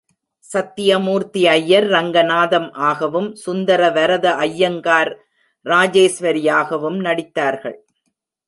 [0.45, 5.11] சத்யமூர்த்தி ஐயர் ரங்கநாதம் ஆகவும், சுந்தரவரத ஐயங்கார்
[5.65, 7.77] ராஜேஸ்வரியாகவும் நடித்தார்கள்.